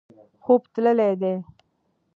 خوب 0.43 0.61
تللی 0.73 1.13
دی. 1.21 1.33